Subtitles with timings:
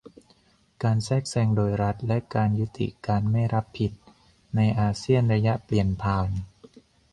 [0.83, 3.91] การแทรกแซงโดยรัฐ และการยุติการไม่รับผิด
[4.55, 6.29] ในอาเซียนระยะเปลี่ยนผ่าน